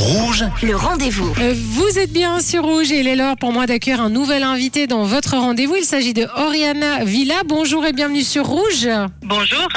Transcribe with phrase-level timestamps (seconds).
[0.00, 1.30] Rouge, Le rendez-vous.
[1.40, 4.42] Euh, Vous êtes bien sur Rouge et il est l'heure pour moi d'accueillir un nouvel
[4.44, 5.76] invité dans votre rendez-vous.
[5.76, 7.42] Il s'agit de Oriana Villa.
[7.46, 8.88] Bonjour et bienvenue sur Rouge.
[9.22, 9.68] Bonjour.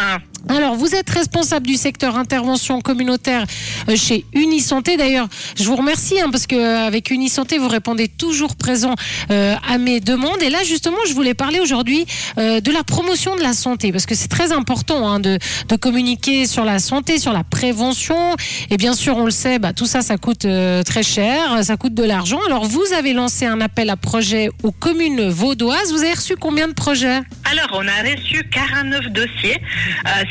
[0.50, 3.46] Alors, vous êtes responsable du secteur intervention communautaire
[3.88, 4.98] euh, chez Unisanté.
[4.98, 8.94] D'ailleurs, je vous remercie hein, parce qu'avec Unisanté, vous répondez toujours présent
[9.32, 10.42] euh, à mes demandes.
[10.42, 12.06] Et là, justement, je voulais parler aujourd'hui
[12.38, 15.40] euh, de la promotion de la santé parce que c'est très important hein, de,
[15.70, 18.36] de communiquer sur la santé, sur la prévention.
[18.70, 21.78] Et bien sûr, on le sait, bah, tout ça, ça coûte euh, très cher, ça
[21.78, 22.40] coûte de l'argent.
[22.48, 25.94] Alors, vous avez lancé un appel à projet aux communes vaudoises.
[25.94, 27.22] Vous avez reçu combien de projets?
[27.50, 29.62] Alors, on a reçu 49 dossiers.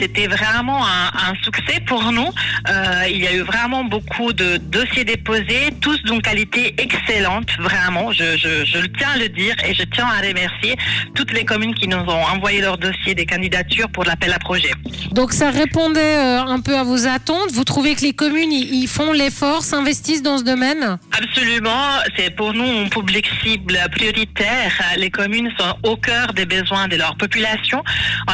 [0.03, 2.29] C'était vraiment un, un succès pour nous.
[2.69, 8.11] Euh, il y a eu vraiment beaucoup de dossiers déposés, tous d'une qualité excellente, vraiment.
[8.11, 10.77] Je, je, je le tiens à le dire et je tiens à remercier
[11.15, 14.73] toutes les communes qui nous ont envoyé leurs dossiers des candidatures pour l'appel à projet.
[15.13, 17.53] Donc ça répondait euh, un peu à vos attentes.
[17.53, 20.99] Vous trouvez que les communes ils ils font l'effort, s'investissent dans ce domaine?
[21.17, 24.73] Absolument, c'est pour nous un public cible prioritaire.
[24.97, 27.85] Les communes sont au cœur des besoins de leur population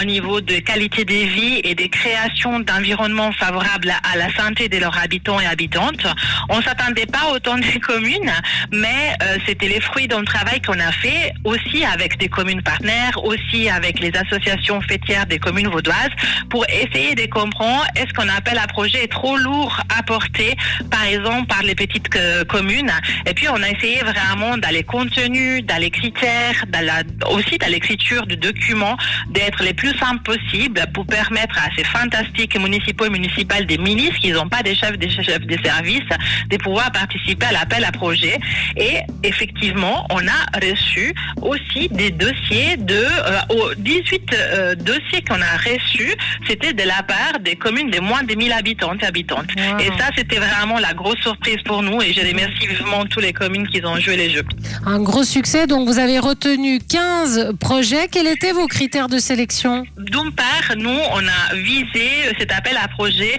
[0.00, 1.19] au niveau de qualité de
[1.64, 6.06] et des créations d'environnements favorables à la santé de leurs habitants et habitantes.
[6.48, 8.33] On s'attendait pas autant des communes,
[8.73, 13.23] mais euh, c'était les fruits d'un travail qu'on a fait aussi avec des communes partenaires,
[13.25, 16.15] aussi avec les associations fêtières des communes vaudoises
[16.50, 20.56] pour essayer de comprendre est-ce qu'on appelle à projet trop lourd à porter,
[20.91, 22.93] par exemple par les petites euh, communes.
[23.27, 27.59] Et puis on a essayé vraiment dans les contenus, dans les critères, dans la, aussi
[27.59, 28.97] dans l'écriture du document,
[29.28, 34.17] d'être les plus simples possibles pour permettre à ces fantastiques municipaux et municipales des milices
[34.21, 36.09] qui n'ont pas des chefs des chefs des services
[36.51, 38.39] de pouvoir participer à l'appel à projet.
[38.77, 45.41] Et effectivement, on a reçu aussi des dossiers de euh, aux 18 euh, dossiers qu'on
[45.41, 46.15] a reçus,
[46.47, 49.49] c'était de la part des communes de moins de 1000 habitants et habitantes.
[49.57, 49.79] Wow.
[49.81, 53.33] Et ça, c'était vraiment la grosse surprise pour nous et je remercie vivement toutes les
[53.33, 54.45] communes qui ont joué les jeux.
[54.87, 55.67] Un gros succès.
[55.67, 58.09] Donc vous avez retenu 15 projets.
[58.09, 59.84] Quels étaient vos critères de sélection?
[59.97, 63.38] D'une part, nous, on a visé cet appel à projet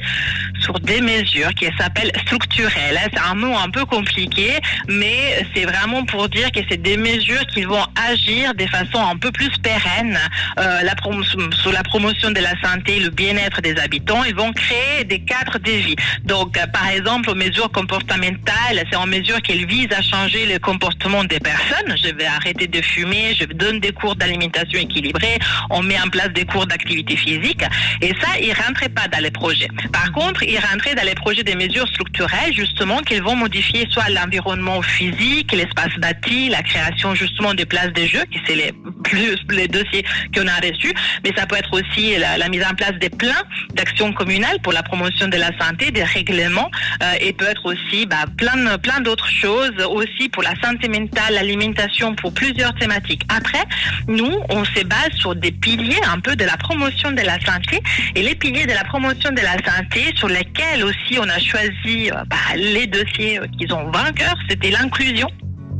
[0.61, 2.99] sur des mesures qui s'appellent structurelles.
[3.13, 7.45] C'est un mot un peu compliqué, mais c'est vraiment pour dire que c'est des mesures
[7.47, 10.17] qui vont agir de façon un peu plus pérenne
[10.59, 10.81] euh,
[11.61, 14.23] sur la promotion de la santé et le bien-être des habitants.
[14.23, 15.95] Ils vont créer des cadres de vie.
[16.23, 20.59] Donc, euh, par exemple, aux mesures comportementales, c'est en mesure qu'elles visent à changer le
[20.59, 21.95] comportement des personnes.
[22.03, 25.39] Je vais arrêter de fumer, je donne des cours d'alimentation équilibrée,
[25.69, 27.63] on met en place des cours d'activité physique.
[28.01, 29.67] Et ça, il rentrait pas dans les projets.
[29.91, 34.09] Par contre, il rentrait dans les projets des mesures structurelles, justement, qu'ils vont modifier soit
[34.09, 38.73] l'environnement physique, l'espace bâti, la création justement des places de jeux, qui c'est
[39.09, 40.05] plus les dossiers
[40.35, 40.93] qu'on a reçus,
[41.23, 43.43] mais ça peut être aussi la, mise en place des plans
[43.73, 46.69] d'action communale pour la promotion de la santé, des règlements,
[47.03, 51.33] euh, et peut être aussi bah, plein, plein d'autres choses, aussi pour la santé mentale,
[51.33, 53.23] l'alimentation, pour plusieurs thématiques.
[53.29, 53.63] Après,
[54.07, 57.81] nous, on se base sur des piliers un peu de la promotion de la santé,
[58.15, 62.11] et les piliers de la promotion de la santé sur lesquels aussi on a choisi
[62.11, 65.29] euh, bah, les dossiers euh, qui sont vainqueurs, c'était l'inclusion.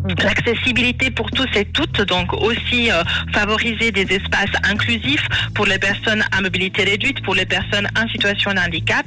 [0.08, 6.24] L'accessibilité pour tous et toutes, donc aussi euh, favoriser des espaces inclusifs pour les personnes
[6.32, 9.06] à mobilité réduite, pour les personnes en situation de handicap,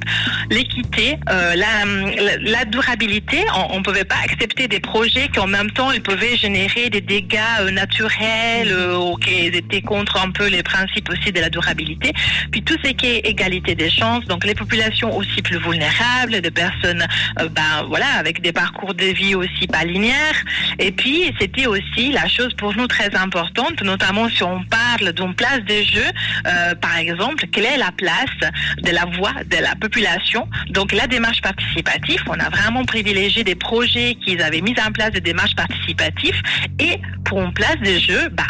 [0.51, 3.43] l'équité, euh, la, la, durabilité.
[3.71, 7.01] On ne pouvait pas accepter des projets qui en même temps ils pouvaient générer des
[7.01, 11.49] dégâts euh, naturels euh, ou qui étaient contre un peu les principes aussi de la
[11.49, 12.13] durabilité.
[12.51, 16.51] Puis tout ce qui est égalité des chances, donc les populations aussi plus vulnérables, des
[16.51, 17.05] personnes
[17.39, 20.43] euh, ben voilà avec des parcours de vie aussi pas linéaires.
[20.91, 25.61] Puis, c'était aussi la chose pour nous très importante, notamment si on parle d'une place
[25.61, 26.05] de jeu,
[26.47, 28.51] euh, par exemple, quelle est la place
[28.81, 30.47] de la voix de la population.
[30.69, 35.11] Donc, la démarche participative, on a vraiment privilégié des projets qui avaient mis en place
[35.11, 36.41] des démarches participatives.
[36.79, 38.43] Et pour une place de jeu, bah,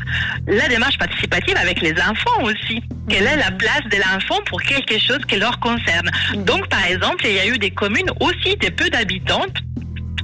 [0.47, 2.81] la démarche participative avec les enfants aussi.
[3.09, 6.09] Quelle est la place de l'enfant pour quelque chose qui leur concerne?
[6.35, 9.57] Donc, par exemple, il y a eu des communes aussi de peu d'habitantes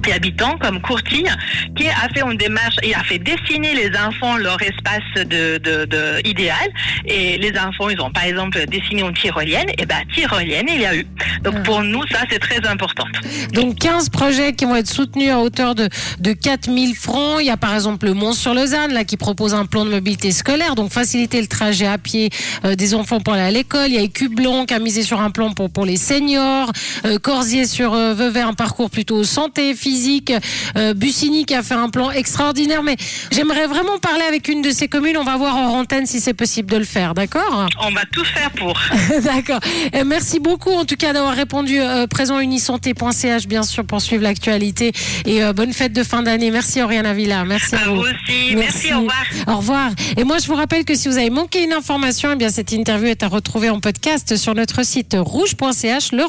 [0.08, 1.30] et habitants comme Courtille
[1.76, 5.84] qui a fait une démarche et a fait dessiner les enfants leur espace de, de,
[5.84, 6.68] de idéal
[7.04, 10.86] et les enfants ils ont par exemple dessiné une tyrolienne et ben tyrolienne il y
[10.86, 11.06] a eu
[11.42, 13.04] donc pour nous ça c'est très important
[13.52, 15.88] Donc 15 projets qui vont être soutenus à hauteur de,
[16.18, 17.38] de 4000 francs.
[17.40, 20.74] Il y a par exemple le Mont-sur-Lausanne là qui propose un plan de mobilité scolaire,
[20.74, 22.30] donc faciliter le trajet à pied
[22.64, 23.88] euh, des enfants pour aller à l'école.
[23.88, 26.70] Il y a Écublon qui a misé sur un plan pour, pour les seniors.
[27.04, 30.32] Euh, Corsier sur euh, Vevey, un parcours plutôt santé, physique.
[30.76, 32.82] Euh, Bussigny qui a fait un plan extraordinaire.
[32.82, 32.96] Mais
[33.32, 35.16] j'aimerais vraiment parler avec une de ces communes.
[35.16, 37.66] On va voir en antenne si c'est possible de le faire, d'accord?
[37.84, 38.74] On va tout faire pour.
[39.24, 39.60] D'accord.
[39.94, 44.22] Euh, Merci beaucoup en tout cas d'avoir répondu euh, présent unisanté.ch bien sûr pour suivre
[44.22, 44.92] l'actualité
[45.24, 46.50] et euh, bonne fête de fin d'année.
[46.50, 47.44] Merci Oriana Villa.
[47.44, 48.54] Merci à, À vous aussi.
[48.54, 49.24] Merci, au revoir.
[49.48, 49.90] Au revoir.
[50.16, 52.70] Et moi je vous rappelle que si vous avez manqué une information, eh bien cette
[52.72, 56.12] interview est à retrouver en podcast sur notre site rouge.ch.
[56.12, 56.24] Le